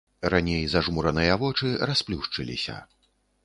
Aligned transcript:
Раней 0.33 0.63
зажмураныя 0.71 1.37
вочы 1.45 1.69
расплюшчыліся. 1.91 2.83